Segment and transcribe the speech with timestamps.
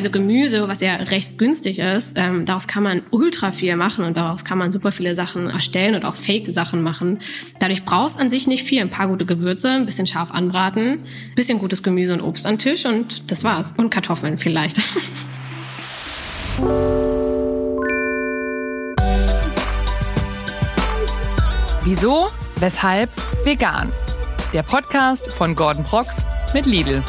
[0.00, 4.16] Also Gemüse, was ja recht günstig ist, ähm, daraus kann man ultra viel machen und
[4.16, 7.18] daraus kann man super viele Sachen erstellen und auch Fake-Sachen machen.
[7.58, 8.80] Dadurch brauchst an sich nicht viel.
[8.80, 12.56] Ein paar gute Gewürze, ein bisschen scharf anbraten, ein bisschen gutes Gemüse und Obst an
[12.56, 13.74] Tisch und das war's.
[13.76, 14.78] Und Kartoffeln vielleicht.
[21.84, 22.24] Wieso?
[22.56, 23.10] Weshalb?
[23.44, 23.90] Vegan.
[24.54, 26.24] Der Podcast von Gordon Prox
[26.54, 27.02] mit Lidl.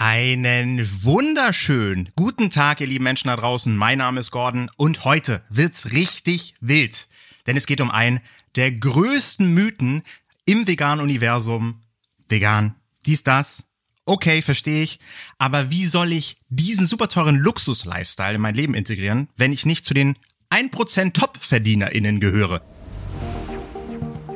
[0.00, 3.76] Einen wunderschönen guten Tag, ihr lieben Menschen da draußen.
[3.76, 7.08] Mein Name ist Gordon und heute wird's richtig wild.
[7.48, 8.20] Denn es geht um einen
[8.54, 10.02] der größten Mythen
[10.44, 11.82] im veganen Universum.
[12.28, 12.76] Vegan,
[13.06, 13.64] dies, das.
[14.04, 15.00] Okay, verstehe ich.
[15.36, 19.84] Aber wie soll ich diesen super teuren Luxus-Lifestyle in mein Leben integrieren, wenn ich nicht
[19.84, 20.16] zu den
[20.50, 22.62] 1% Top-VerdienerInnen gehöre?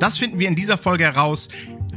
[0.01, 1.51] Das finden wir in dieser Folge heraus.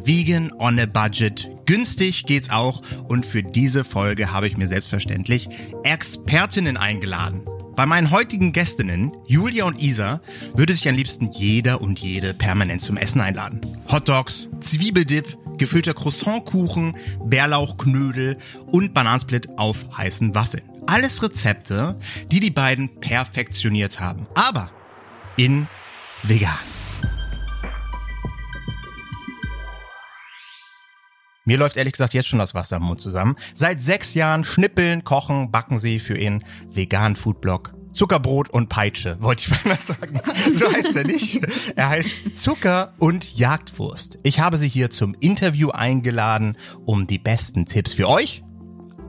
[0.06, 1.50] Vegan on a Budget.
[1.66, 2.82] Günstig geht's auch.
[3.08, 5.50] Und für diese Folge habe ich mir selbstverständlich
[5.84, 7.46] Expertinnen eingeladen.
[7.76, 10.22] Bei meinen heutigen Gästinnen, Julia und Isa,
[10.54, 13.60] würde sich am liebsten jeder und jede permanent zum Essen einladen.
[13.92, 20.70] Hotdogs, Zwiebeldip, gefüllter Croissantkuchen, Bärlauchknödel und Banansplit auf heißen Waffeln.
[20.86, 22.00] Alles Rezepte,
[22.32, 24.28] die die beiden perfektioniert haben.
[24.36, 24.70] Aber
[25.36, 25.68] in
[26.24, 26.75] vegan.
[31.48, 33.36] Mir läuft ehrlich gesagt jetzt schon das Wasser im Mund zusammen.
[33.54, 36.44] Seit sechs Jahren schnippeln, kochen, backen sie für ihren
[36.74, 37.76] veganen Foodblog.
[37.94, 40.20] Zuckerbrot und Peitsche, wollte ich mal sagen.
[40.56, 41.46] So heißt er nicht.
[41.76, 44.18] Er heißt Zucker und Jagdwurst.
[44.24, 48.44] Ich habe sie hier zum Interview eingeladen, um die besten Tipps für euch,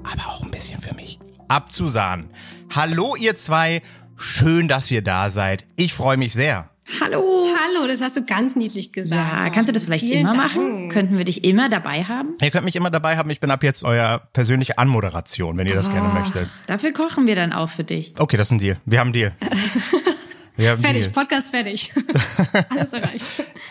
[0.05, 2.29] aber auch ein bisschen für mich abzusahnen.
[2.75, 3.81] Hallo ihr zwei,
[4.15, 5.65] schön, dass ihr da seid.
[5.77, 6.69] Ich freue mich sehr.
[7.01, 7.49] Hallo.
[7.59, 9.21] Hallo, das hast du ganz niedlich gesagt.
[9.33, 10.55] Ja, kannst du das vielleicht Vielen immer Dank.
[10.55, 10.89] machen?
[10.89, 12.35] Könnten wir dich immer dabei haben?
[12.41, 13.29] Ihr könnt mich immer dabei haben.
[13.31, 16.49] Ich bin ab jetzt euer persönliche Anmoderation, wenn ihr das gerne möchtet.
[16.69, 18.13] Dafür kochen wir dann auch für dich.
[18.19, 18.77] Okay, das ist ein Deal.
[18.85, 19.33] Wir haben einen Deal.
[20.57, 21.11] Fertig, Deal.
[21.11, 21.93] Podcast fertig.
[22.71, 23.27] Alles erreicht.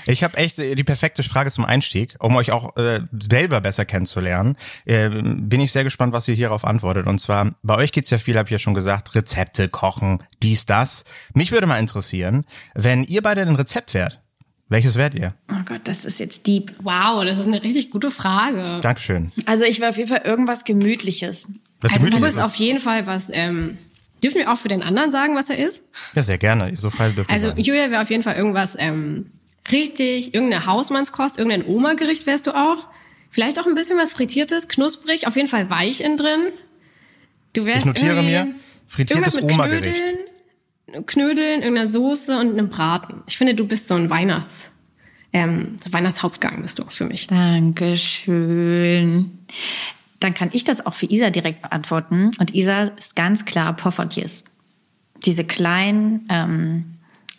[0.06, 4.56] Ich habe echt die perfekte Frage zum Einstieg, um euch auch äh, selber besser kennenzulernen.
[4.85, 7.07] Äh, bin ich sehr gespannt, was ihr hierauf antwortet.
[7.07, 10.66] Und zwar, bei euch geht's ja viel, habe ich ja schon gesagt, Rezepte, Kochen, dies,
[10.66, 11.06] das.
[11.34, 14.22] Mich würde mal interessieren, wenn ihr beide ein Rezept wärt,
[14.69, 15.34] welches wärt ihr?
[15.52, 16.73] Oh Gott, das ist jetzt deep.
[16.81, 18.79] Wow, das ist eine richtig gute Frage.
[18.81, 19.31] Dankeschön.
[19.46, 21.47] Also ich will auf jeden Fall irgendwas Gemütliches.
[21.81, 23.78] Was Also du Gemütliches bist auf jeden Fall was, ähm,
[24.25, 25.86] dürfen wir auch für den anderen sagen, was er ist?
[26.16, 26.75] Ja, sehr gerne.
[26.75, 27.59] So frei dürft ihr Also sein.
[27.59, 29.31] Julia wäre auf jeden Fall irgendwas ähm,
[29.72, 32.88] richtig, irgendeine Hausmannskost, irgendein Oma-Gericht wärst du auch.
[33.30, 36.40] Vielleicht auch ein bisschen was Frittiertes, knusprig, auf jeden Fall weich innen drin.
[37.53, 38.56] Du wärst Ich notiere irgendwie mir,
[38.88, 40.03] frittiertes Oma-Gericht.
[40.03, 43.24] Knödeln, Knödeln, irgendeiner Soße und einem Braten.
[43.28, 44.72] Ich finde, du bist so ein Weihnachts,
[45.34, 47.28] ähm, so Weihnachtshauptgang bist du auch für mich.
[47.28, 48.25] Dankeschön.
[50.25, 52.31] Dann kann ich das auch für Isa direkt beantworten.
[52.40, 54.44] Und Isa ist ganz klar Poffertjes.
[55.24, 56.96] Diese kleinen, ähm,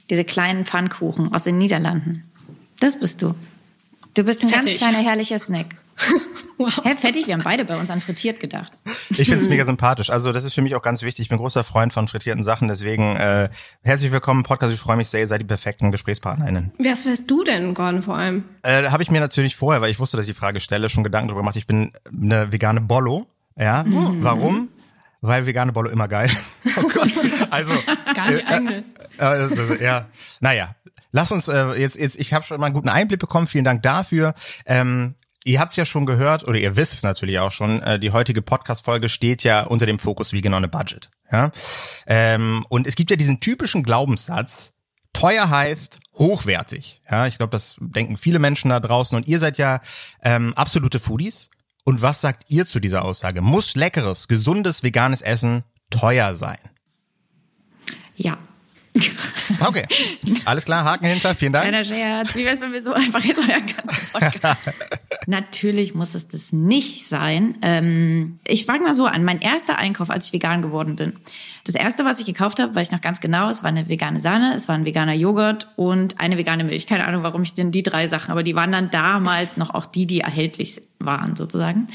[0.08, 2.22] diese kleinen Pfannkuchen aus den Niederlanden.
[2.78, 3.34] Das bist du.
[4.14, 4.78] Du bist ein Fettig.
[4.78, 5.74] ganz kleiner, herrlicher Snack.
[6.58, 6.80] Wow.
[6.84, 7.26] Hä, fettig?
[7.26, 8.72] Wir haben beide bei uns an frittiert gedacht.
[9.10, 10.08] Ich finde es mega sympathisch.
[10.08, 11.24] Also das ist für mich auch ganz wichtig.
[11.24, 12.68] Ich bin großer Freund von frittierten Sachen.
[12.68, 13.50] Deswegen äh,
[13.82, 14.72] herzlich willkommen im Podcast.
[14.72, 15.20] Ich freue mich sehr.
[15.20, 16.72] Ihr seid die perfekten GesprächspartnerInnen.
[16.78, 18.44] Was wärst du denn, Gordon, vor allem?
[18.62, 21.04] Äh, Habe ich mir natürlich vorher, weil ich wusste, dass ich die Frage stelle, schon
[21.04, 21.56] Gedanken darüber gemacht.
[21.56, 23.26] Ich bin eine vegane Bollo.
[23.58, 23.84] Ja.
[23.86, 24.70] Warum?
[25.20, 26.58] Weil vegane Bollo immer geil ist.
[26.78, 27.10] Oh Gott.
[27.50, 27.72] Also,
[28.14, 28.94] Gar nicht eigenes.
[29.18, 30.06] äh, also, ja.
[30.40, 30.74] Naja.
[31.12, 33.46] Lass uns äh, jetzt, jetzt, ich habe schon mal einen guten Einblick bekommen.
[33.46, 34.34] Vielen Dank dafür.
[34.66, 35.14] Ähm,
[35.46, 38.10] Ihr habt es ja schon gehört, oder ihr wisst es natürlich auch schon, äh, die
[38.10, 41.08] heutige Podcast-Folge steht ja unter dem Fokus Vegan on a Budget.
[41.30, 41.52] Ja?
[42.08, 44.72] Ähm, und es gibt ja diesen typischen Glaubenssatz,
[45.12, 47.00] teuer heißt hochwertig.
[47.08, 49.16] Ja, ich glaube, das denken viele Menschen da draußen.
[49.16, 49.80] Und ihr seid ja
[50.24, 51.48] ähm, absolute Foodies.
[51.84, 53.40] Und was sagt ihr zu dieser Aussage?
[53.40, 56.58] Muss leckeres, gesundes, veganes Essen teuer sein?
[58.16, 58.36] Ja.
[59.60, 59.86] Okay,
[60.44, 61.68] alles klar, Haken hinter, vielen Dank.
[61.68, 62.34] Kleiner Scherz.
[62.34, 64.58] Wie wär's, wenn wir so einfach jetzt euren ganzen Podcast...
[65.26, 67.56] Natürlich muss es das nicht sein.
[67.62, 69.24] Ähm, ich fange mal so an.
[69.24, 71.14] Mein erster Einkauf, als ich vegan geworden bin.
[71.64, 74.20] Das erste, was ich gekauft habe, weiß ich noch ganz genau, es war eine vegane
[74.20, 76.86] Sahne, es war ein veganer Joghurt und eine vegane Milch.
[76.86, 79.86] Keine Ahnung, warum ich denn die drei Sachen, aber die waren dann damals noch auch
[79.86, 81.88] die, die erhältlich waren, sozusagen.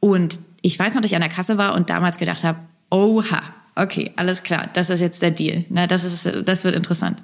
[0.00, 2.58] Und ich weiß noch, dass ich an der Kasse war und damals gedacht habe,
[2.90, 3.40] oha,
[3.78, 5.64] okay, alles klar, das ist jetzt der Deal.
[5.70, 7.22] Na, das ist, das wird interessant.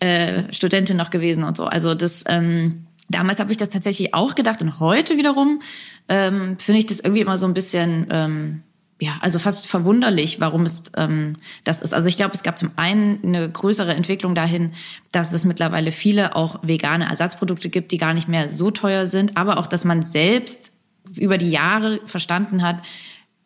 [0.00, 1.64] Äh, Studentin noch gewesen und so.
[1.64, 5.60] Also das, ähm, damals habe ich das tatsächlich auch gedacht und heute wiederum
[6.08, 8.62] ähm, finde ich das irgendwie immer so ein bisschen, ähm,
[9.00, 11.94] ja, also fast verwunderlich, warum es ähm, das ist.
[11.94, 14.72] Also ich glaube, es gab zum einen eine größere Entwicklung dahin,
[15.10, 19.36] dass es mittlerweile viele auch vegane Ersatzprodukte gibt, die gar nicht mehr so teuer sind,
[19.36, 20.72] aber auch, dass man selbst
[21.16, 22.76] über die Jahre verstanden hat,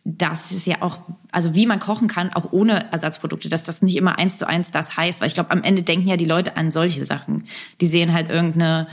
[0.08, 1.00] dass es ja auch,
[1.32, 4.70] also wie man kochen kann, auch ohne Ersatzprodukte, dass das nicht immer eins zu eins
[4.70, 7.42] das heißt, weil ich glaube, am Ende denken ja die Leute an solche Sachen.
[7.80, 8.86] Die sehen halt irgendeine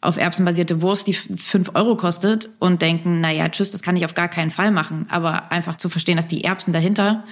[0.00, 3.96] auf Erbsen basierte Wurst, die fünf Euro kostet und denken, na ja, tschüss, das kann
[3.96, 5.06] ich auf gar keinen Fall machen.
[5.10, 7.24] Aber einfach zu verstehen, dass die Erbsen dahinter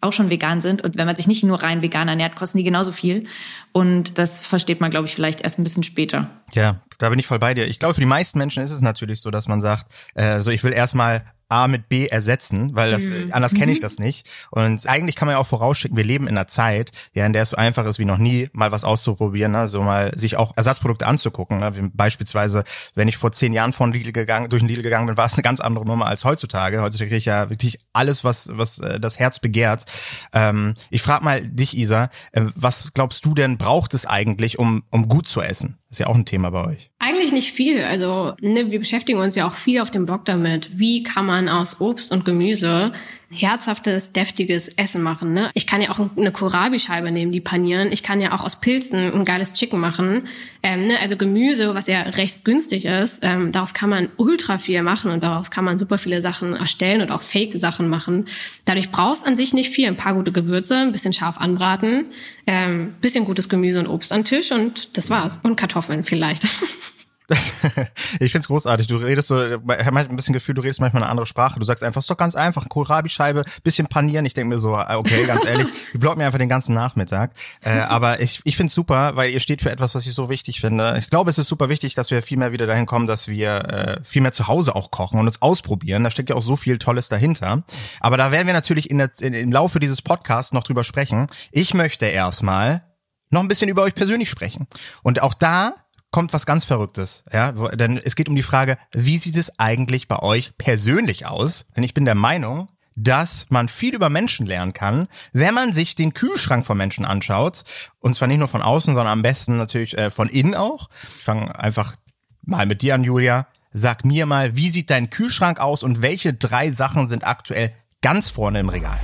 [0.00, 2.64] auch schon vegan sind und wenn man sich nicht nur rein vegan ernährt, kosten die
[2.64, 3.26] genauso viel.
[3.70, 6.28] Und das versteht man, glaube ich, vielleicht erst ein bisschen später.
[6.54, 7.68] Ja, da bin ich voll bei dir.
[7.68, 10.50] Ich glaube, für die meisten Menschen ist es natürlich so, dass man sagt, äh, so
[10.50, 13.30] ich will erstmal A mit B ersetzen, weil das mhm.
[13.32, 13.82] anders kenne ich mhm.
[13.82, 14.28] das nicht.
[14.50, 17.42] Und eigentlich kann man ja auch vorausschicken, wir leben in einer Zeit, ja, in der
[17.42, 19.68] es so einfach ist wie noch nie, mal was auszuprobieren, ne?
[19.68, 21.58] so mal sich auch Ersatzprodukte anzugucken.
[21.58, 21.90] Ne?
[21.94, 22.64] Beispielsweise,
[22.94, 25.34] wenn ich vor zehn Jahren von Lidl gegangen, durch den Lidl gegangen bin, war es
[25.34, 26.80] eine ganz andere Nummer als heutzutage.
[26.80, 29.84] Heutzutage kriege ich ja wirklich alles, was was äh, das Herz begehrt.
[30.32, 34.84] Ähm, ich frage mal dich, Isa, äh, was glaubst du denn braucht es eigentlich, um
[34.90, 35.79] um gut zu essen?
[35.90, 36.90] Ist ja auch ein Thema bei euch.
[37.00, 37.82] Eigentlich nicht viel.
[37.82, 40.78] Also ne, wir beschäftigen uns ja auch viel auf dem Blog damit.
[40.78, 42.92] Wie kann man aus Obst und Gemüse
[43.30, 45.32] herzhaftes, deftiges Essen machen.
[45.32, 45.50] Ne?
[45.54, 47.92] Ich kann ja auch eine Kohlrabi-Scheibe nehmen, die panieren.
[47.92, 50.22] Ich kann ja auch aus Pilzen ein geiles Chicken machen.
[50.64, 50.98] Ähm, ne?
[51.00, 55.22] Also Gemüse, was ja recht günstig ist, ähm, daraus kann man ultra viel machen und
[55.22, 58.26] daraus kann man super viele Sachen erstellen und auch Fake-Sachen machen.
[58.64, 59.86] Dadurch brauchst an sich nicht viel.
[59.86, 62.06] Ein paar gute Gewürze, ein bisschen scharf anbraten,
[62.48, 65.38] ähm, bisschen gutes Gemüse und Obst an Tisch und das war's.
[65.42, 66.46] Und Kartoffeln vielleicht.
[67.30, 67.52] Das,
[68.18, 68.88] ich find's großartig.
[68.88, 71.60] Du redest so, ich habe ein bisschen Gefühl, du redest manchmal eine andere Sprache.
[71.60, 74.26] Du sagst einfach, ist doch ganz einfach, Kohlrabi-Scheibe, bisschen panieren.
[74.26, 77.30] Ich denke mir so, ah, okay, ganz ehrlich, ihr blockt mir einfach den ganzen Nachmittag.
[77.62, 80.60] Äh, aber ich, ich find's super, weil ihr steht für etwas, was ich so wichtig
[80.60, 80.96] finde.
[80.98, 83.58] Ich glaube, es ist super wichtig, dass wir viel mehr wieder dahin kommen, dass wir
[83.68, 86.02] äh, viel mehr zu Hause auch kochen und uns ausprobieren.
[86.02, 87.62] Da steckt ja auch so viel Tolles dahinter.
[88.00, 91.28] Aber da werden wir natürlich in der, in, im Laufe dieses Podcasts noch drüber sprechen.
[91.52, 92.82] Ich möchte erstmal
[93.30, 94.66] noch ein bisschen über euch persönlich sprechen.
[95.04, 95.74] Und auch da
[96.10, 100.08] kommt was ganz Verrücktes, ja, denn es geht um die Frage, wie sieht es eigentlich
[100.08, 101.66] bei euch persönlich aus?
[101.76, 105.94] Denn ich bin der Meinung, dass man viel über Menschen lernen kann, wenn man sich
[105.94, 107.62] den Kühlschrank von Menschen anschaut.
[108.00, 110.90] Und zwar nicht nur von außen, sondern am besten natürlich äh, von innen auch.
[111.16, 111.94] Ich fange einfach
[112.42, 113.46] mal mit dir an, Julia.
[113.72, 117.72] Sag mir mal, wie sieht dein Kühlschrank aus und welche drei Sachen sind aktuell
[118.02, 118.98] ganz vorne im Regal?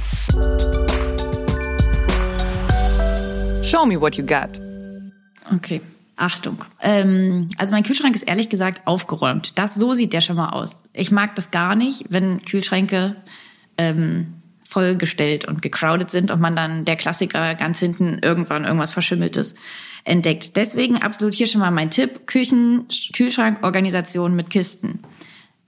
[3.62, 4.60] Show me what you got.
[5.54, 5.80] Okay.
[6.16, 6.64] Achtung.
[6.80, 9.58] Ähm, also mein Kühlschrank ist ehrlich gesagt aufgeräumt.
[9.58, 10.82] Das so sieht der schon mal aus.
[10.94, 13.16] Ich mag das gar nicht, wenn Kühlschränke
[13.76, 14.34] ähm,
[14.66, 19.56] vollgestellt und gecrowded sind und man dann der Klassiker ganz hinten irgendwann irgendwas Verschimmeltes
[20.04, 20.56] entdeckt.
[20.56, 25.00] Deswegen absolut hier schon mal mein Tipp: Küchen, Kühlschrankorganisation mit Kisten.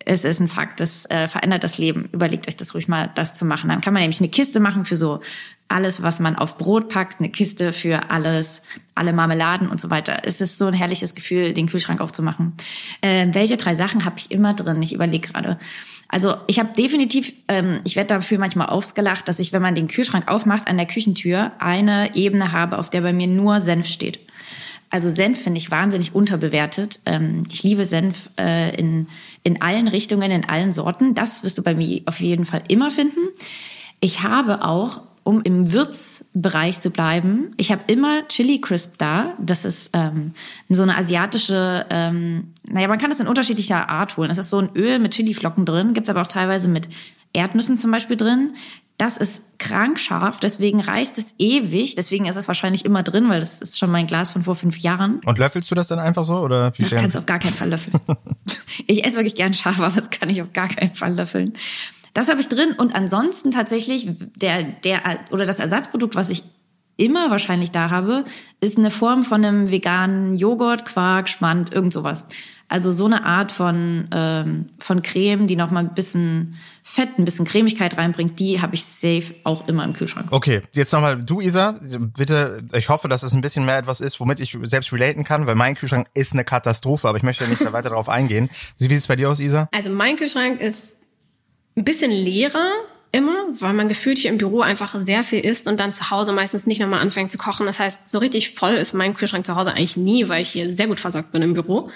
[0.09, 2.09] Es ist ein Fakt, das äh, verändert das Leben.
[2.13, 3.69] Überlegt euch das ruhig mal, das zu machen.
[3.69, 5.21] Dann kann man nämlich eine Kiste machen für so
[5.69, 8.63] alles, was man auf Brot packt, eine Kiste für alles,
[8.95, 10.23] alle Marmeladen und so weiter.
[10.25, 12.55] Es ist so ein herrliches Gefühl, den Kühlschrank aufzumachen.
[13.03, 14.83] Äh, welche drei Sachen habe ich immer drin?
[14.83, 15.59] Ich überlege gerade.
[16.09, 19.89] Also ich habe definitiv, ähm, ich werde dafür manchmal ausgelacht, dass ich, wenn man den
[19.89, 24.21] Kühlschrank aufmacht, an der Küchentür eine Ebene habe, auf der bei mir nur Senf steht.
[24.91, 27.01] Also Senf finde ich wahnsinnig unterbewertet.
[27.07, 29.09] Ähm, ich liebe Senf äh, in,
[29.43, 31.15] in allen Richtungen, in allen Sorten.
[31.15, 33.21] Das wirst du bei mir auf jeden Fall immer finden.
[34.01, 39.35] Ich habe auch um im Würzbereich zu bleiben, ich habe immer Chili Crisp da.
[39.39, 40.33] Das ist ähm,
[40.71, 44.31] so eine asiatische, ähm, naja, man kann das in unterschiedlicher Art holen.
[44.31, 46.89] Das ist so ein Öl mit Chiliflocken drin, gibt's aber auch teilweise mit
[47.35, 48.55] Erdnüssen zum Beispiel drin.
[48.99, 51.95] Das ist krank scharf, deswegen reißt es ewig.
[51.95, 54.77] Deswegen ist es wahrscheinlich immer drin, weil das ist schon mein Glas von vor fünf
[54.79, 55.21] Jahren.
[55.25, 56.39] Und löffelst du das dann einfach so?
[56.39, 57.95] Oder wie das kannst du auf gar keinen Fall löffeln.
[58.89, 61.53] ich esse wirklich gern scharf, aber das kann ich auf gar keinen Fall löffeln.
[62.13, 65.01] Das habe ich drin und ansonsten tatsächlich der der
[65.31, 66.43] oder das Ersatzprodukt, was ich
[66.97, 68.25] immer wahrscheinlich da habe,
[68.61, 72.25] ist eine Form von einem veganen Joghurt, Quark, Schmand, irgend sowas.
[72.69, 76.57] Also so eine Art von ähm, von Creme, die noch mal ein bisschen
[76.91, 80.29] Fett, ein bisschen Cremigkeit reinbringt, die habe ich safe auch immer im Kühlschrank.
[80.31, 81.79] Okay, jetzt nochmal du, Isa,
[82.17, 85.47] bitte, ich hoffe, dass es ein bisschen mehr etwas ist, womit ich selbst relaten kann,
[85.47, 88.49] weil mein Kühlschrank ist eine Katastrophe, aber ich möchte nicht weiter darauf eingehen.
[88.79, 89.69] Wie sieht es bei dir aus, Isa?
[89.73, 90.97] Also mein Kühlschrank ist
[91.77, 92.73] ein bisschen leerer
[93.13, 96.33] immer, weil man gefühlt hier im Büro einfach sehr viel isst und dann zu Hause
[96.33, 97.67] meistens nicht nochmal anfängt zu kochen.
[97.67, 100.75] Das heißt, so richtig voll ist mein Kühlschrank zu Hause eigentlich nie, weil ich hier
[100.75, 101.91] sehr gut versorgt bin im Büro.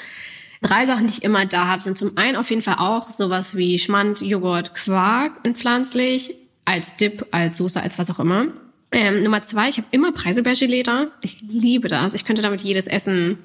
[0.62, 3.57] Drei Sachen, die ich immer da habe, sind zum einen auf jeden Fall auch sowas
[3.57, 8.47] wie Schmand, Joghurt, Quark und pflanzlich, als Dip, als Soße, als was auch immer.
[8.92, 11.09] Ähm, Nummer zwei, ich habe immer Preiselbeergelee da.
[11.21, 12.14] Ich liebe das.
[12.14, 13.38] Ich könnte damit jedes Essen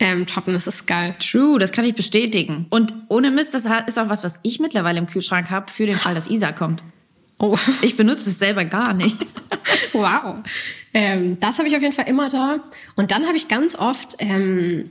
[0.00, 0.54] ähm, toppen.
[0.54, 1.14] Das ist geil.
[1.20, 2.66] True, das kann ich bestätigen.
[2.70, 5.94] Und ohne Mist, das ist auch was, was ich mittlerweile im Kühlschrank habe, für den
[5.94, 6.82] Fall, dass Isa kommt.
[7.42, 7.56] Oh.
[7.80, 9.16] Ich benutze es selber gar nicht.
[9.94, 10.40] wow.
[10.92, 12.62] Ähm, das habe ich auf jeden Fall immer da.
[12.96, 14.90] Und dann habe ich ganz oft ähm,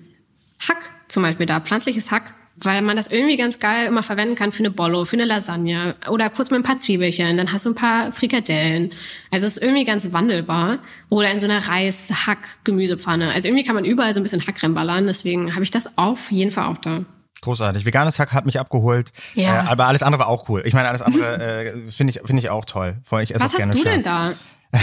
[0.59, 4.51] Hack zum Beispiel da, pflanzliches Hack, weil man das irgendwie ganz geil immer verwenden kann
[4.51, 7.71] für eine Bollo, für eine Lasagne oder kurz mit ein paar Zwiebelchen, dann hast du
[7.71, 8.91] ein paar Frikadellen.
[9.31, 10.79] Also es ist irgendwie ganz wandelbar.
[11.09, 13.31] Oder in so einer Reis-Hack-Gemüsepfanne.
[13.31, 16.31] Also irgendwie kann man überall so ein bisschen Hack reinballern, deswegen habe ich das auf
[16.31, 16.99] jeden Fall auch da.
[17.41, 17.85] Großartig.
[17.85, 19.13] Veganes Hack hat mich abgeholt.
[19.33, 19.63] Ja.
[19.63, 20.63] Äh, aber alles andere war auch cool.
[20.65, 22.97] Ich meine, alles andere äh, finde ich, finde ich auch toll.
[23.21, 24.33] Ich esse Was auch gerne hast du denn da?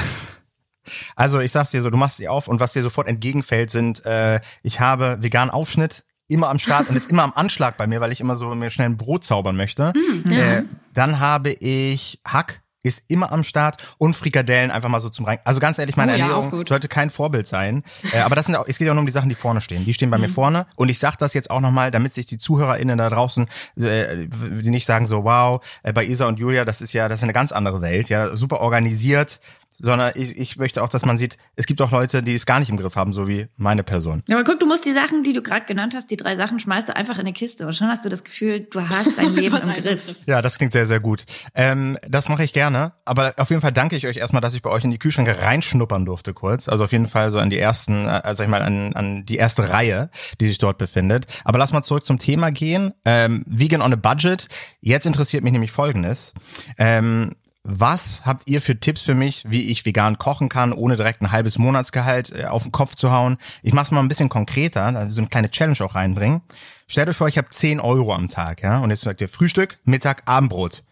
[1.17, 4.05] Also ich sag's dir so, du machst sie auf und was dir sofort entgegenfällt, sind,
[4.07, 8.01] äh, ich habe veganen Aufschnitt immer am Start und ist immer am Anschlag bei mir,
[8.01, 9.93] weil ich immer so mir schnell ein Brot zaubern möchte.
[10.29, 10.63] äh,
[10.93, 15.41] dann habe ich Hack ist immer am Start und Frikadellen einfach mal so zum rein.
[15.45, 17.83] Also ganz ehrlich, meine Oh Ernährung sollte kein Vorbild sein.
[18.13, 19.85] Äh, aber das sind auch, es geht ja nur um die Sachen, die vorne stehen.
[19.85, 20.23] Die stehen bei Mhm.
[20.23, 20.67] mir vorne.
[20.77, 23.49] Und ich sage das jetzt auch nochmal, damit sich die ZuhörerInnen da draußen,
[23.81, 27.19] äh, die nicht sagen so, wow, äh, bei Isa und Julia, das ist ja, das
[27.19, 29.41] ist eine ganz andere Welt, ja, super organisiert.
[29.79, 32.61] Sondern ich, ich möchte auch, dass man sieht, es gibt auch Leute, die es gar
[32.61, 34.23] nicht im Griff haben, so wie meine Person.
[34.31, 36.89] Aber guck, du musst die Sachen, die du gerade genannt hast, die drei Sachen, schmeißt
[36.89, 39.57] du einfach in eine Kiste und schon hast du das Gefühl, du hast dein Leben
[39.57, 40.15] im Griff.
[40.27, 41.25] Ja, das klingt sehr, sehr gut.
[41.55, 42.93] Ähm, das mache ich gerne.
[43.05, 45.41] Aber auf jeden Fall danke ich euch erstmal, dass ich bei euch in die Kühlschränke
[45.41, 46.69] reinschnuppern durfte kurz.
[46.69, 49.71] Also auf jeden Fall so an die ersten, also ich mal an, an die erste
[49.71, 51.27] Reihe, die sich dort befindet.
[51.45, 52.93] Aber lass mal zurück zum Thema gehen.
[53.05, 54.49] Ähm, Vegan on a Budget.
[54.81, 56.35] Jetzt interessiert mich nämlich Folgendes.
[56.79, 57.33] Ähm,
[57.69, 61.33] was habt ihr für Tipps für mich, wie ich vegan kochen kann, ohne direkt ein
[61.33, 63.37] halbes Monatsgehalt äh, auf den Kopf zu hauen?
[63.63, 66.43] Ich mache es mal ein bisschen konkreter, also so eine kleine Challenge auch reinbringen.
[66.87, 69.79] Stellt euch vor, ich habe 10 Euro am Tag, ja, und jetzt sagt ihr Frühstück,
[69.85, 70.85] Mittag, Abendbrot.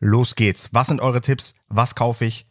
[0.00, 0.68] Los geht's.
[0.72, 1.54] Was sind eure Tipps?
[1.68, 2.46] Was kaufe ich?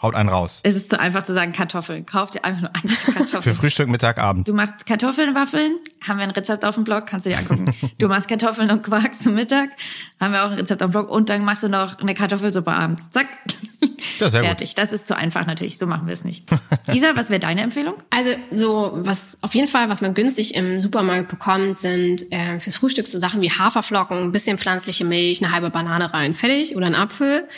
[0.00, 0.60] Haut einen raus.
[0.64, 2.06] Es ist zu einfach zu sagen Kartoffeln.
[2.06, 3.54] Kauf dir einfach nur eine Für Kartoffel.
[3.54, 4.48] Frühstück, Mittag, Abend.
[4.48, 7.74] Du machst Kartoffeln, Waffeln, haben wir ein Rezept auf dem Blog, kannst du dir angucken.
[7.98, 9.70] Du machst Kartoffeln und Quark zum Mittag,
[10.20, 12.72] haben wir auch ein Rezept auf dem Blog und dann machst du noch eine Kartoffelsuppe
[12.72, 13.10] abends.
[13.10, 13.28] Zack.
[14.18, 14.48] Ja, sehr gut.
[14.48, 14.74] Fertig.
[14.74, 16.44] Das ist zu einfach natürlich, so machen wir es nicht.
[16.92, 17.94] Isa, was wäre deine Empfehlung?
[18.10, 22.76] Also so was auf jeden Fall, was man günstig im Supermarkt bekommt, sind äh, fürs
[22.76, 26.86] Frühstück so Sachen wie Haferflocken, ein bisschen pflanzliche Milch, eine halbe Banane rein, fertig oder
[26.86, 27.48] ein Apfel.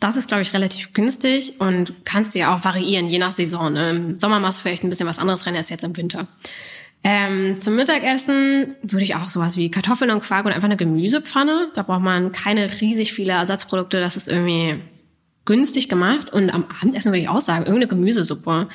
[0.00, 3.72] Das ist, glaube ich, relativ günstig und kannst du ja auch variieren, je nach Saison.
[3.72, 3.90] Ne?
[3.90, 6.26] Im Sommer machst du vielleicht ein bisschen was anderes rein als jetzt im Winter.
[7.06, 11.68] Ähm, zum Mittagessen würde ich auch sowas wie Kartoffeln und Quark und einfach eine Gemüsepfanne.
[11.74, 14.00] Da braucht man keine riesig viele Ersatzprodukte.
[14.00, 14.80] Das ist irgendwie
[15.44, 16.32] günstig gemacht.
[16.32, 18.68] Und am Abendessen würde ich auch sagen, irgendeine Gemüsesuppe.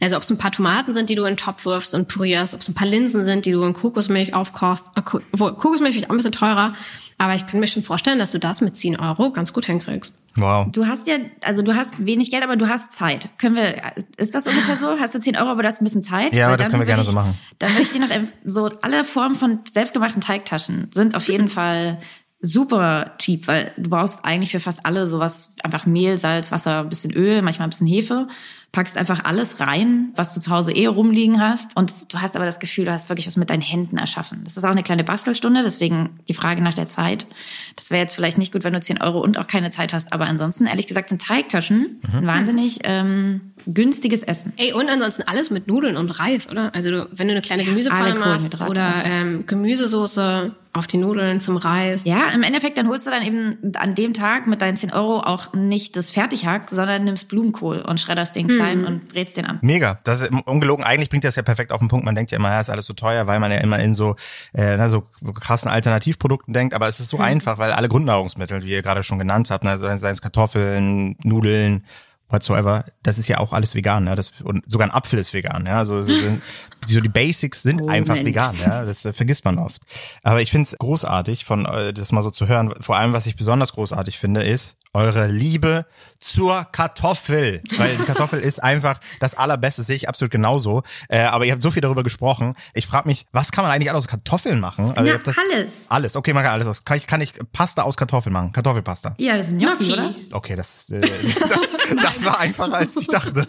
[0.00, 2.54] Also ob es ein paar Tomaten sind, die du in den Topf wirfst und pürierst,
[2.54, 4.86] ob es ein paar Linsen sind, die du in Kokosmilch aufkochst.
[5.04, 6.74] Ko- Obwohl, Kokosmilch ist auch ein bisschen teurer.
[7.18, 10.12] Aber ich kann mir schon vorstellen, dass du das mit 10 Euro ganz gut hinkriegst.
[10.36, 10.70] Wow.
[10.70, 13.28] Du hast ja, also du hast wenig Geld, aber du hast Zeit.
[13.38, 13.74] Können wir,
[14.16, 14.98] ist das ungefähr so?
[14.98, 16.34] Hast du 10 Euro, aber du hast ein bisschen Zeit?
[16.34, 17.38] Ja, aber das können wir gerne würde so ich- machen.
[17.58, 18.08] Dann würde ich dir noch,
[18.44, 21.98] so alle Formen von selbstgemachten Teigtaschen sind auf jeden Fall
[22.40, 26.88] super cheap, weil du brauchst eigentlich für fast alle sowas einfach Mehl, Salz, Wasser, ein
[26.88, 28.28] bisschen Öl, manchmal ein bisschen Hefe.
[28.76, 31.74] Packst einfach alles rein, was du zu Hause eh rumliegen hast.
[31.76, 34.42] Und du hast aber das Gefühl, du hast wirklich was mit deinen Händen erschaffen.
[34.44, 37.26] Das ist auch eine kleine Bastelstunde, deswegen die Frage nach der Zeit.
[37.74, 40.12] Das wäre jetzt vielleicht nicht gut, wenn du 10 Euro und auch keine Zeit hast.
[40.12, 42.18] Aber ansonsten, ehrlich gesagt, sind Teigtaschen Mhm.
[42.18, 44.52] ein wahnsinnig ähm, günstiges Essen.
[44.58, 46.74] Ey, und ansonsten alles mit Nudeln und Reis, oder?
[46.74, 51.40] Also du, wenn du eine kleine Gemüsepfanne alle machst oder ähm, Gemüsesoße auf die Nudeln
[51.40, 52.04] zum Reis.
[52.04, 55.20] Ja, im Endeffekt, dann holst du dann eben an dem Tag mit deinen 10 Euro
[55.20, 59.58] auch nicht das Fertighack, sondern nimmst Blumenkohl und schredderst den klein und brätst den an.
[59.62, 59.98] Mega.
[60.04, 60.84] Das ist ungelogen.
[60.84, 62.04] Eigentlich bringt das ja perfekt auf den Punkt.
[62.04, 64.16] Man denkt ja immer, ja, ist alles so teuer, weil man ja immer in so,
[64.54, 66.74] äh, ne, so krassen Alternativprodukten denkt.
[66.74, 69.78] Aber es ist so einfach, weil alle Grundnahrungsmittel, wie ihr gerade schon genannt habt, ne,
[69.78, 71.84] seien es Kartoffeln, Nudeln,
[72.28, 74.04] whatsoever, das ist ja auch alles vegan.
[74.04, 74.16] Ne?
[74.16, 75.64] Das, und sogar ein Apfel ist vegan.
[75.66, 75.78] Ja?
[75.78, 76.42] Also so, sind,
[76.86, 78.26] so die Basics sind Oh, einfach Mensch.
[78.26, 78.56] vegan.
[78.60, 78.84] Ja?
[78.84, 79.80] Das äh, vergisst man oft.
[80.22, 82.72] Aber ich finde es großartig, von äh, das mal so zu hören.
[82.80, 85.86] Vor allem, was ich besonders großartig finde, ist eure Liebe
[86.18, 87.62] zur Kartoffel.
[87.76, 90.82] Weil die Kartoffel ist einfach das Allerbeste, sehe ich absolut genauso.
[91.08, 92.54] Äh, aber ihr habt so viel darüber gesprochen.
[92.74, 94.86] Ich frage mich, was kann man eigentlich alles aus Kartoffeln machen?
[94.86, 95.72] Also Na, ihr habt das, alles.
[95.88, 96.84] Alles, okay, man kann alles aus.
[96.84, 98.52] Kann ich, kann ich Pasta aus Kartoffeln machen?
[98.52, 99.14] Kartoffelpasta.
[99.18, 100.14] Ja, das ist Gnocchi, oder?
[100.32, 101.00] Okay, das, äh,
[101.40, 103.46] das, das war einfacher, als ich dachte.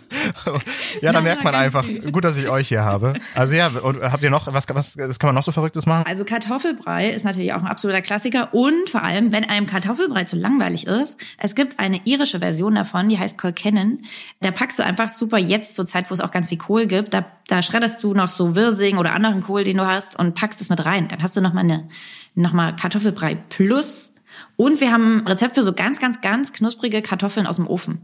[1.01, 2.12] Ja, da merkt man einfach, süß.
[2.12, 3.13] gut, dass ich euch hier habe.
[3.34, 6.06] Also ja, und habt ihr noch, was, was das kann man noch so Verrücktes machen?
[6.08, 10.36] Also Kartoffelbrei ist natürlich auch ein absoluter Klassiker und vor allem, wenn einem Kartoffelbrei zu
[10.36, 14.00] langweilig ist, es gibt eine irische Version davon, die heißt Colkennon.
[14.41, 17.13] Da packst du einfach super jetzt zur Zeit, wo es auch ganz viel Kohl gibt,
[17.13, 20.62] da, da schredderst du noch so Wirsing oder anderen Kohl, den du hast und packst
[20.62, 21.08] es mit rein.
[21.08, 21.88] Dann hast du nochmal eine,
[22.34, 24.13] noch mal Kartoffelbrei plus
[24.56, 28.01] und wir haben ein Rezept für so ganz, ganz, ganz knusprige Kartoffeln aus dem Ofen.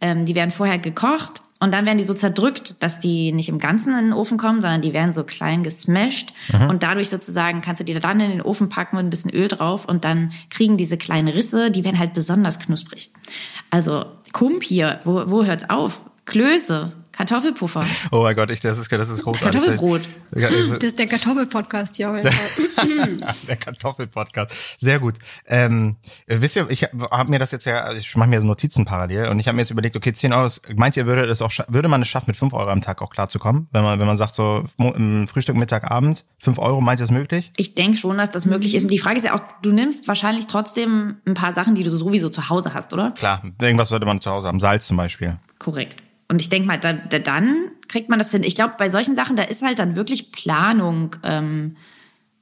[0.00, 3.58] Ähm, die werden vorher gekocht, Und dann werden die so zerdrückt, dass die nicht im
[3.58, 6.32] Ganzen in den Ofen kommen, sondern die werden so klein gesmashed.
[6.68, 9.48] Und dadurch sozusagen kannst du die dann in den Ofen packen und ein bisschen Öl
[9.48, 13.12] drauf und dann kriegen diese kleinen Risse, die werden halt besonders knusprig.
[13.70, 16.02] Also Kump hier, wo, wo hört's auf?
[16.26, 17.84] Klöße, Kartoffelpuffer.
[18.10, 19.52] Oh mein Gott, ich, das ist, das ist großartig.
[19.60, 20.02] Kartoffelbrot.
[20.34, 22.30] Also- Das ist der Kartoffelpodcast hier heute.
[23.48, 24.80] Der Kartoffelpodcast.
[24.80, 25.14] Sehr gut.
[25.46, 28.84] Ähm, wisst ihr, ich habe mir das jetzt ja, also ich mache mir so Notizen
[28.84, 31.50] parallel und ich habe mir jetzt überlegt, okay, 10 Euro, meint ihr, würde das auch,
[31.68, 33.68] würde man es schaffen, mit 5 Euro am Tag auch klarzukommen?
[33.72, 37.10] Wenn man, wenn man sagt, so im Frühstück, Mittag, Abend, 5 Euro, meint ihr es
[37.10, 37.52] möglich?
[37.56, 38.82] Ich denke schon, dass das möglich ist.
[38.84, 41.90] Und die Frage ist ja auch, du nimmst wahrscheinlich trotzdem ein paar Sachen, die du
[41.90, 43.12] sowieso zu Hause hast, oder?
[43.12, 44.60] Klar, irgendwas sollte man zu Hause haben.
[44.60, 45.36] Salz zum Beispiel.
[45.58, 46.02] Korrekt.
[46.28, 47.54] Und ich denke mal, da, da, dann
[47.88, 48.42] kriegt man das hin.
[48.42, 51.76] Ich glaube, bei solchen Sachen, da ist halt dann wirklich Planung ähm,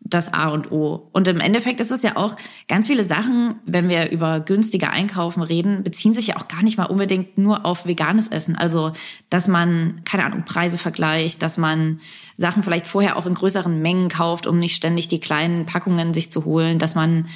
[0.04, 1.08] das A und O.
[1.12, 2.36] Und im Endeffekt ist es ja auch
[2.68, 6.76] ganz viele Sachen, wenn wir über günstige Einkaufen reden, beziehen sich ja auch gar nicht
[6.76, 8.56] mal unbedingt nur auf veganes Essen.
[8.56, 8.92] Also,
[9.30, 12.00] dass man, keine Ahnung, Preise vergleicht, dass man
[12.36, 16.32] Sachen vielleicht vorher auch in größeren Mengen kauft, um nicht ständig die kleinen Packungen sich
[16.32, 17.26] zu holen, dass man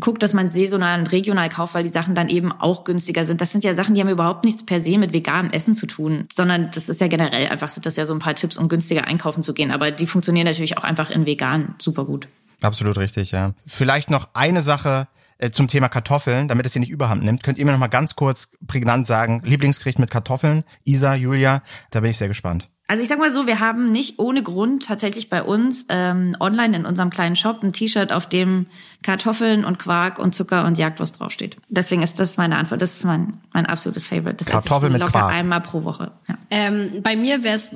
[0.00, 3.40] guckt, dass man saisonal und regional kauft, weil die Sachen dann eben auch günstiger sind.
[3.40, 6.26] Das sind ja Sachen, die haben überhaupt nichts per se mit veganem Essen zu tun,
[6.32, 9.06] sondern das ist ja generell einfach, sind das ja so ein paar Tipps, um günstiger
[9.06, 9.70] einkaufen zu gehen.
[9.70, 12.28] Aber die funktionieren natürlich auch einfach in vegan super gut.
[12.60, 13.52] Absolut richtig, ja.
[13.66, 15.06] Vielleicht noch eine Sache
[15.38, 17.42] äh, zum Thema Kartoffeln, damit es hier nicht überhand nimmt.
[17.42, 20.64] Könnt ihr mir noch mal ganz kurz prägnant sagen, Lieblingsgericht mit Kartoffeln?
[20.84, 22.68] Isa, Julia, da bin ich sehr gespannt.
[22.86, 26.76] Also ich sag mal so, wir haben nicht ohne Grund tatsächlich bei uns ähm, online
[26.76, 28.66] in unserem kleinen Shop ein T-Shirt, auf dem
[29.02, 31.56] Kartoffeln und Quark und Zucker und Jagdwurst draufsteht.
[31.68, 32.82] Deswegen ist das meine Antwort.
[32.82, 34.36] Das ist mein, mein absolutes Favorite.
[34.36, 35.32] Das Kartoffeln ich mit locker Quark.
[35.32, 36.12] einmal pro Woche.
[36.28, 36.36] Ja.
[36.50, 37.70] Ähm, bei mir wäre es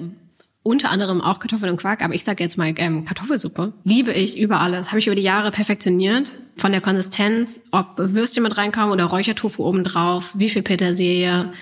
[0.68, 3.72] unter anderem auch Kartoffeln und Quark, aber ich sage jetzt mal ähm, Kartoffelsuppe.
[3.84, 4.88] Liebe ich über alles.
[4.88, 6.37] Habe ich über die Jahre perfektioniert.
[6.56, 11.52] Von der Konsistenz, ob Würstchen mit reinkommen oder Räuchertofu obendrauf, wie viel Petersilie.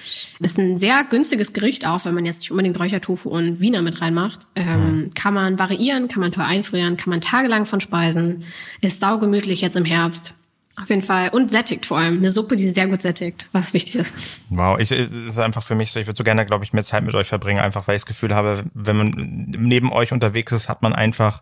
[0.41, 4.01] Ist ein sehr günstiges Gericht auch, wenn man jetzt nicht unbedingt Räuchertofu und Wiener mit
[4.01, 4.47] reinmacht.
[4.57, 8.45] Ähm, Kann man variieren, kann man teuer einfrieren, kann man tagelang von speisen.
[8.81, 10.33] Ist saugemütlich jetzt im Herbst.
[10.81, 11.31] Auf jeden Fall.
[11.31, 12.19] Und sättigt vor allem.
[12.19, 14.43] Eine Suppe, die sehr gut sättigt, was wichtig ist.
[14.51, 16.85] Wow, ich, es ist einfach für mich so, ich würde so gerne, glaube ich, mehr
[16.85, 20.53] Zeit mit euch verbringen, einfach weil ich das Gefühl habe, wenn man neben euch unterwegs
[20.53, 21.41] ist, hat man einfach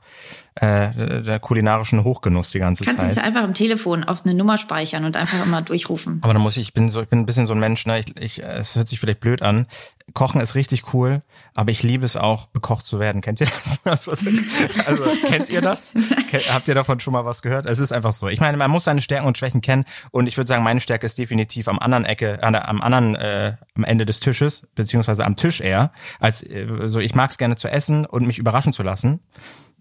[0.57, 3.25] äh, der kulinarischen Hochgenuss die ganze Kannst du es Zeit.
[3.25, 6.21] einfach im Telefon auf eine Nummer speichern und einfach immer durchrufen.
[6.23, 7.99] Aber dann muss ich, ich bin so, ich bin ein bisschen so ein Mensch, ne?
[7.99, 9.67] Ich, ich, es hört sich vielleicht blöd an.
[10.13, 11.23] Kochen ist richtig cool,
[11.55, 13.21] aber ich liebe es auch, bekocht zu werden.
[13.21, 13.81] Kennt ihr das?
[13.85, 15.95] Also, also kennt ihr das?
[16.51, 17.67] Habt ihr davon schon mal was gehört?
[17.67, 18.29] Es ist einfach so.
[18.29, 21.07] Ich meine, man muss seine Stärken und Schwächen kennen und ich würde sagen, meine Stärke
[21.07, 25.61] ist definitiv am anderen Ecke, am anderen, äh, am Ende des Tisches, beziehungsweise am Tisch
[25.61, 25.93] eher.
[26.21, 29.21] Als äh, so, ich mag es gerne zu essen und mich überraschen zu lassen.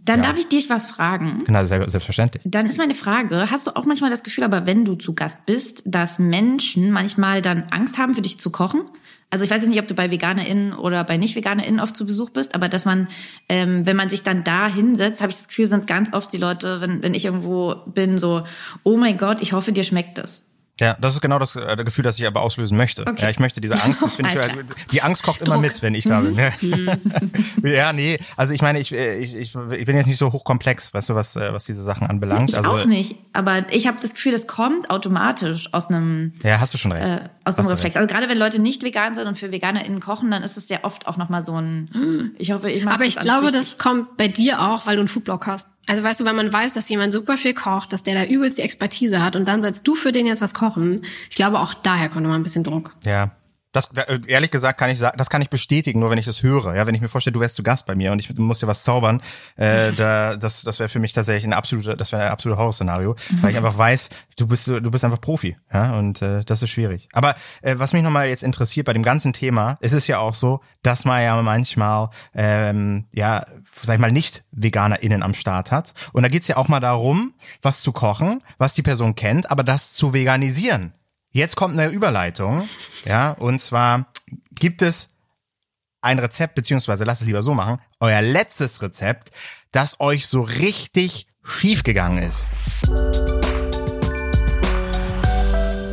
[0.05, 0.27] Dann Ja.
[0.29, 1.43] darf ich dich was fragen.
[1.45, 2.43] Genau, selbstverständlich.
[2.45, 5.45] Dann ist meine Frage, hast du auch manchmal das Gefühl, aber wenn du zu Gast
[5.45, 8.81] bist, dass Menschen manchmal dann Angst haben, für dich zu kochen?
[9.29, 12.29] Also ich weiß jetzt nicht, ob du bei VeganerInnen oder bei Nicht-VeganerInnen oft zu Besuch
[12.29, 13.07] bist, aber dass man,
[13.49, 16.37] ähm, wenn man sich dann da hinsetzt, habe ich das Gefühl, sind ganz oft die
[16.37, 18.43] Leute, wenn, wenn ich irgendwo bin, so,
[18.83, 20.43] oh mein Gott, ich hoffe, dir schmeckt das.
[20.79, 23.03] Ja, das ist genau das äh, Gefühl, das ich aber auslösen möchte.
[23.05, 23.21] Okay.
[23.21, 24.31] Ja, ich möchte diese Angst, das finde
[24.67, 25.61] ich, die Angst kocht immer Druck.
[25.61, 26.33] mit, wenn ich da bin.
[26.33, 26.89] Mhm.
[27.63, 30.93] ja, nee, also ich meine, ich, äh, ich, ich, ich bin jetzt nicht so hochkomplex,
[30.93, 32.49] weißt du, was, äh, was diese Sachen anbelangt.
[32.49, 36.59] Ich also, auch nicht, aber ich habe das Gefühl, das kommt automatisch aus einem Ja,
[36.59, 37.05] hast du schon recht.
[37.05, 37.83] äh, aus du Reflex.
[37.83, 37.97] recht.
[37.97, 40.85] Also gerade wenn Leute nicht vegan sind und für VeganerInnen kochen, dann ist es sehr
[40.85, 41.91] oft auch nochmal so ein,
[42.39, 43.59] ich hoffe, ich mag Aber das ich glaube, richtig.
[43.61, 45.67] das kommt bei dir auch, weil du einen Foodblog hast.
[45.85, 48.57] Also weißt du, wenn man weiß, dass jemand super viel kocht, dass der da übelst
[48.57, 51.03] die Expertise hat und dann sollst du für den jetzt was kochen.
[51.29, 52.95] Ich glaube, auch daher kommt immer ein bisschen Druck.
[53.03, 53.31] Ja.
[53.73, 56.43] Das, da, äh, ehrlich gesagt kann ich das kann ich bestätigen, nur wenn ich das
[56.43, 56.75] höre.
[56.75, 58.67] Ja, wenn ich mir vorstelle, du wärst zu Gast bei mir und ich muss dir
[58.67, 59.21] was zaubern,
[59.57, 63.15] äh, da, das, das wäre für mich tatsächlich ein absoluter, das wäre ein absolutes Horrorszenario,
[63.41, 66.69] weil ich einfach weiß, du bist, du bist einfach Profi, ja, und äh, das ist
[66.69, 67.09] schwierig.
[67.11, 70.35] Aber äh, was mich nochmal jetzt interessiert bei dem ganzen Thema, es ist ja auch
[70.35, 73.43] so, dass man ja manchmal, ähm, ja,
[73.81, 75.93] sag ich mal, nicht VeganerInnen am Start hat.
[76.13, 79.63] Und da geht's ja auch mal darum, was zu kochen, was die Person kennt, aber
[79.63, 80.93] das zu veganisieren.
[81.35, 82.61] Jetzt kommt eine Überleitung,
[83.05, 84.05] ja, und zwar
[84.51, 85.09] gibt es
[85.99, 89.31] ein Rezept, beziehungsweise lasst es lieber so machen, euer letztes Rezept,
[89.71, 92.49] das euch so richtig schief gegangen ist.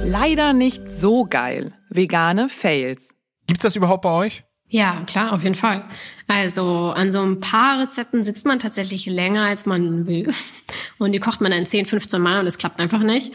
[0.05, 1.73] Leider nicht so geil.
[1.89, 3.15] Vegane Fails.
[3.47, 4.45] Gibt's das überhaupt bei euch?
[4.69, 5.85] Ja, klar, auf jeden Fall.
[6.29, 10.31] Also an so ein paar Rezepten sitzt man tatsächlich länger, als man will.
[10.99, 13.33] Und die kocht man dann 10, 15 Mal und es klappt einfach nicht.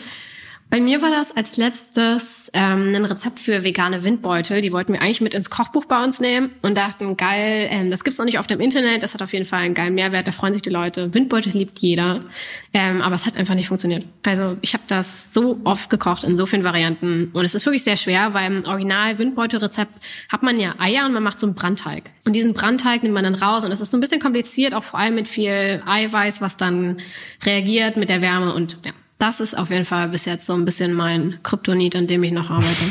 [0.68, 4.62] Bei mir war das als letztes ähm, ein Rezept für vegane Windbeutel.
[4.62, 8.04] Die wollten wir eigentlich mit ins Kochbuch bei uns nehmen und dachten, geil, ähm, das
[8.04, 10.32] gibt's noch nicht auf dem Internet, das hat auf jeden Fall einen geilen Mehrwert, da
[10.32, 11.14] freuen sich die Leute.
[11.14, 12.26] Windbeutel liebt jeder,
[12.74, 14.06] ähm, aber es hat einfach nicht funktioniert.
[14.24, 17.84] Also ich habe das so oft gekocht in so vielen Varianten und es ist wirklich
[17.84, 19.96] sehr schwer, weil im Original Windbeutelrezept
[20.30, 22.10] hat man ja Eier und man macht so einen Brandteig.
[22.26, 24.84] Und diesen Brandteig nimmt man dann raus und es ist so ein bisschen kompliziert, auch
[24.84, 26.98] vor allem mit viel Eiweiß, was dann
[27.46, 30.66] reagiert mit der Wärme und ja das ist auf jeden Fall bis jetzt so ein
[30.66, 32.84] bisschen mein Kryptonit, an dem ich noch arbeite.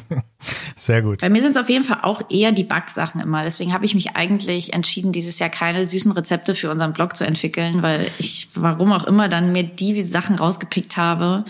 [0.76, 1.20] Sehr gut.
[1.20, 3.44] Bei mir sind es auf jeden Fall auch eher die Backsachen immer.
[3.44, 7.24] Deswegen habe ich mich eigentlich entschieden, dieses Jahr keine süßen Rezepte für unseren Blog zu
[7.24, 11.44] entwickeln, weil ich, warum auch immer, dann mir die Sachen rausgepickt habe.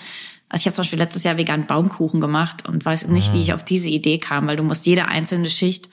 [0.49, 3.43] Also ich habe zum Beispiel letztes Jahr vegan Baumkuchen gemacht und weiß nicht, wie ah.
[3.43, 5.89] ich auf diese Idee kam, weil du musst jede einzelne Schicht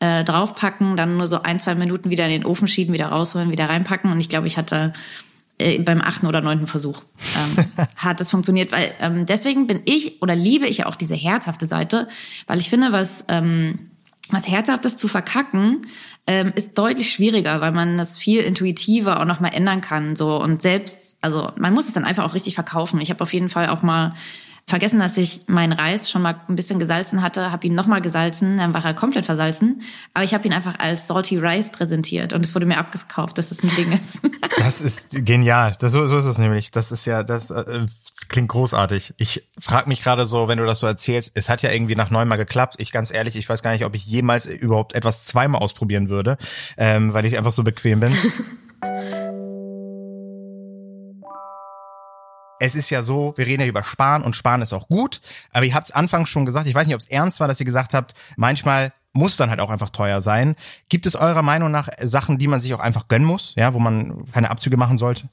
[0.00, 3.50] äh, draufpacken, dann nur so ein, zwei Minuten wieder in den Ofen schieben, wieder rausholen,
[3.50, 4.10] wieder reinpacken.
[4.10, 4.92] Und ich glaube, ich hatte
[5.58, 7.02] äh, beim achten oder neunten Versuch
[7.36, 7.64] ähm,
[7.96, 11.66] hat es funktioniert, weil ähm, deswegen bin ich oder liebe ich ja auch diese herzhafte
[11.66, 12.08] Seite,
[12.46, 13.90] weil ich finde, was ähm,
[14.30, 15.86] was herzhaftes zu verkacken
[16.26, 20.42] ähm, ist deutlich schwieriger, weil man das viel intuitiver auch noch mal ändern kann so
[20.42, 23.00] und selbst also man muss es dann einfach auch richtig verkaufen.
[23.00, 24.14] Ich habe auf jeden Fall auch mal
[24.66, 28.56] vergessen, dass ich meinen Reis schon mal ein bisschen gesalzen hatte, habe ihn nochmal gesalzen,
[28.56, 29.82] dann war er komplett versalzen.
[30.14, 33.50] Aber ich habe ihn einfach als Salty Rice präsentiert und es wurde mir abgekauft, dass
[33.50, 34.20] es ein Ding ist.
[34.58, 35.74] Das ist genial.
[35.78, 36.70] Das, so, so ist es nämlich.
[36.70, 39.12] Das ist ja, das, äh, das klingt großartig.
[39.18, 42.10] Ich frage mich gerade so, wenn du das so erzählst, es hat ja irgendwie nach
[42.10, 42.76] neunmal geklappt.
[42.78, 46.38] Ich ganz ehrlich, ich weiß gar nicht, ob ich jemals überhaupt etwas zweimal ausprobieren würde,
[46.78, 48.16] ähm, weil ich einfach so bequem bin.
[52.60, 55.20] es ist ja so, wir reden ja über Sparen und Sparen ist auch gut,
[55.52, 57.60] aber ihr habt es anfangs schon gesagt, ich weiß nicht, ob es ernst war, dass
[57.60, 60.56] ihr gesagt habt, manchmal muss dann halt auch einfach teuer sein.
[60.88, 63.78] Gibt es eurer Meinung nach Sachen, die man sich auch einfach gönnen muss, ja, wo
[63.78, 65.28] man keine Abzüge machen sollte?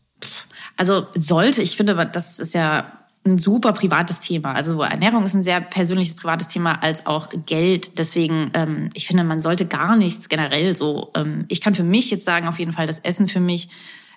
[0.77, 2.91] Also sollte, ich finde, das ist ja
[3.25, 4.53] ein super privates Thema.
[4.53, 7.99] Also Ernährung ist ein sehr persönliches, privates Thema als auch Geld.
[7.99, 11.11] Deswegen, ähm, ich finde, man sollte gar nichts generell so.
[11.15, 13.69] Ähm, ich kann für mich jetzt sagen, auf jeden Fall das Essen für mich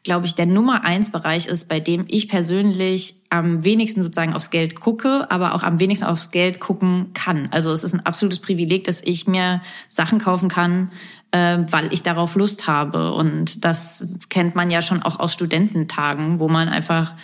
[0.04, 4.50] glaube ich, der Nummer eins Bereich ist, bei dem ich persönlich am wenigsten sozusagen aufs
[4.50, 7.48] Geld gucke, aber auch am wenigsten aufs Geld gucken kann.
[7.50, 10.92] Also es ist ein absolutes Privileg, dass ich mir Sachen kaufen kann,
[11.32, 13.14] äh, weil ich darauf Lust habe.
[13.14, 17.14] Und das kennt man ja schon auch aus Studententagen, wo man einfach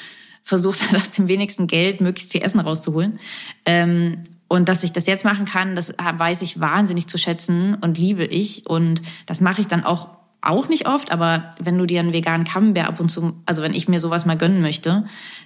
[0.42, 3.20] versucht hat, aus dem wenigsten Geld möglichst viel Essen rauszuholen.
[3.66, 7.98] Ähm, und dass ich das jetzt machen kann, das weiß ich wahnsinnig zu schätzen und
[7.98, 8.66] liebe ich.
[8.66, 10.08] Und das mache ich dann auch
[10.42, 13.74] auch nicht oft, aber wenn du dir einen veganen Camembert ab und zu, also wenn
[13.74, 15.04] ich mir sowas mal gönnen möchte,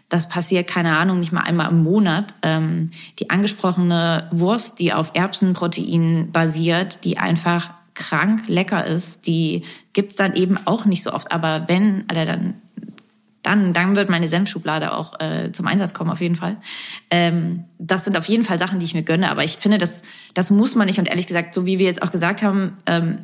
[0.08, 2.34] das passiert, keine Ahnung, nicht mal einmal im Monat.
[2.42, 10.16] Ähm, die angesprochene Wurst, die auf Erbsenprotein basiert, die einfach krank lecker ist, die gibt's
[10.16, 11.32] dann eben auch nicht so oft.
[11.32, 12.54] Aber wenn, Alter, dann
[13.44, 16.56] dann, dann wird meine Senfschublade auch äh, zum Einsatz kommen, auf jeden Fall.
[17.10, 20.02] Ähm, das sind auf jeden Fall Sachen, die ich mir gönne, aber ich finde, das,
[20.32, 20.98] das muss man nicht.
[20.98, 23.18] Und ehrlich gesagt, so wie wir jetzt auch gesagt haben, ähm,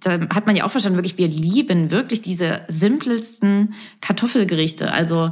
[0.00, 4.92] da hat man ja auch verstanden, wirklich, wir lieben wirklich diese simpelsten Kartoffelgerichte.
[4.92, 5.30] Also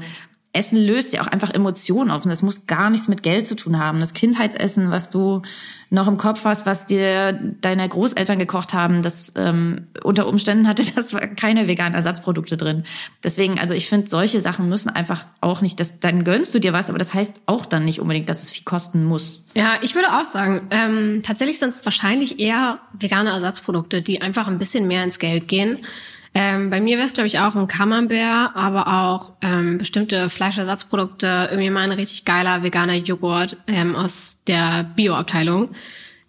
[0.54, 3.56] Essen löst ja auch einfach Emotionen auf und das muss gar nichts mit Geld zu
[3.56, 4.00] tun haben.
[4.00, 5.42] Das Kindheitsessen, was du
[5.90, 10.84] noch im Kopf hast, was dir deine Großeltern gekocht haben, das ähm, unter Umständen hatte
[10.94, 12.84] das keine veganen Ersatzprodukte drin.
[13.22, 16.72] Deswegen, also ich finde, solche Sachen müssen einfach auch nicht, das, dann gönnst du dir
[16.72, 19.44] was, aber das heißt auch dann nicht unbedingt, dass es viel kosten muss.
[19.54, 24.46] Ja, ich würde auch sagen, ähm, tatsächlich sind es wahrscheinlich eher vegane Ersatzprodukte, die einfach
[24.46, 25.78] ein bisschen mehr ins Geld gehen.
[26.36, 31.48] Ähm, bei mir wäre es, glaube ich, auch ein Camembert, aber auch ähm, bestimmte Fleischersatzprodukte,
[31.50, 35.68] irgendwie mal ein richtig geiler veganer Joghurt ähm, aus der Bioabteilung.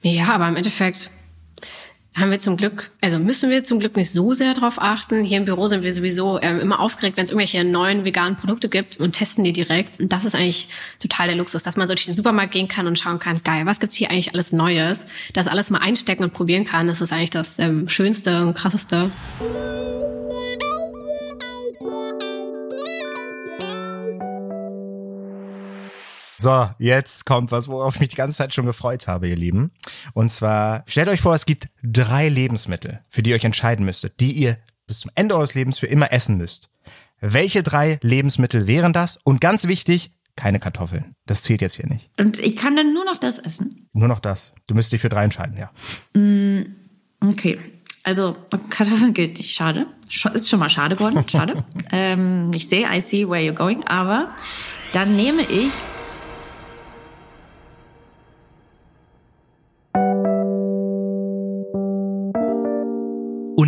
[0.04, 1.10] Ja, aber im Endeffekt
[2.16, 5.22] haben wir zum Glück, also müssen wir zum Glück nicht so sehr drauf achten.
[5.22, 8.70] Hier im Büro sind wir sowieso ähm, immer aufgeregt, wenn es irgendwelche neuen veganen Produkte
[8.70, 10.00] gibt und testen die direkt.
[10.00, 12.88] Und das ist eigentlich total der Luxus, dass man so durch den Supermarkt gehen kann
[12.88, 15.06] und schauen kann, geil, was gibt's hier eigentlich alles Neues?
[15.34, 19.12] Das alles mal einstecken und probieren kann, das ist eigentlich das ähm, Schönste und Krasseste.
[26.46, 29.72] So, jetzt kommt was, worauf ich mich die ganze Zeit schon gefreut habe, ihr Lieben.
[30.14, 34.20] Und zwar, stellt euch vor, es gibt drei Lebensmittel, für die ihr euch entscheiden müsstet,
[34.20, 36.70] die ihr bis zum Ende eures Lebens für immer essen müsst.
[37.20, 39.18] Welche drei Lebensmittel wären das?
[39.24, 41.16] Und ganz wichtig, keine Kartoffeln.
[41.26, 42.12] Das zählt jetzt hier nicht.
[42.20, 43.90] Und ich kann dann nur noch das essen?
[43.94, 44.54] Nur noch das.
[44.68, 45.72] Du müsst dich für drei entscheiden, ja.
[46.14, 46.76] Mm,
[47.22, 47.58] okay.
[48.04, 48.38] Also
[48.70, 49.52] Kartoffeln gilt nicht.
[49.52, 49.88] Schade.
[50.36, 51.28] Ist schon mal schade geworden.
[51.28, 51.66] Schade.
[51.92, 53.84] ähm, ich sehe, I see where you're going.
[53.88, 54.30] Aber
[54.94, 55.72] dann nehme ich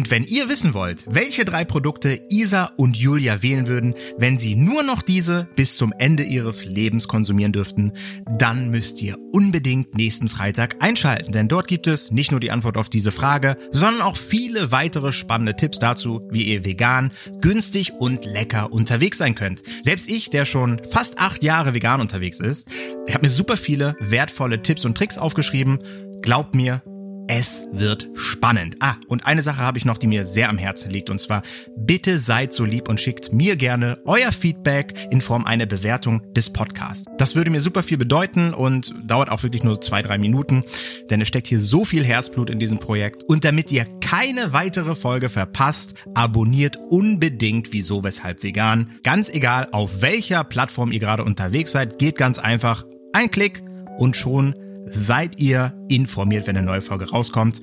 [0.08, 4.56] Und wenn ihr wissen wollt, welche drei Produkte Isa und Julia wählen würden, wenn sie
[4.56, 7.92] nur noch diese bis zum Ende ihres Lebens konsumieren dürften,
[8.26, 12.78] dann müsst ihr unbedingt nächsten Freitag einschalten, denn dort gibt es nicht nur die Antwort
[12.78, 18.24] auf diese Frage, sondern auch viele weitere spannende Tipps dazu, wie ihr vegan, günstig und
[18.24, 19.62] lecker unterwegs sein könnt.
[19.82, 22.70] Selbst ich, der schon fast acht Jahre vegan unterwegs ist,
[23.12, 25.80] habe mir super viele wertvolle Tipps und Tricks aufgeschrieben.
[26.22, 26.82] Glaubt mir,
[27.28, 28.78] es wird spannend.
[28.80, 31.10] Ah, und eine Sache habe ich noch, die mir sehr am Herzen liegt.
[31.10, 31.44] Und zwar,
[31.76, 36.50] bitte seid so lieb und schickt mir gerne euer Feedback in Form einer Bewertung des
[36.52, 37.06] Podcasts.
[37.18, 40.64] Das würde mir super viel bedeuten und dauert auch wirklich nur zwei, drei Minuten,
[41.10, 43.24] denn es steckt hier so viel Herzblut in diesem Projekt.
[43.24, 48.92] Und damit ihr keine weitere Folge verpasst, abonniert unbedingt Wieso, Weshalb Vegan.
[49.04, 53.64] Ganz egal, auf welcher Plattform ihr gerade unterwegs seid, geht ganz einfach ein Klick
[53.98, 54.56] und schon
[54.90, 57.62] seid ihr informiert, wenn eine neue Folge rauskommt.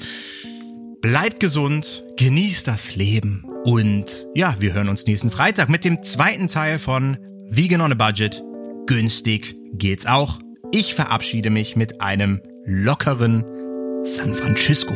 [1.00, 6.48] Bleibt gesund, genießt das Leben und ja, wir hören uns nächsten Freitag mit dem zweiten
[6.48, 8.42] Teil von Vegan on a Budget.
[8.86, 10.38] Günstig geht's auch.
[10.72, 13.44] Ich verabschiede mich mit einem lockeren
[14.04, 14.94] San Francisco.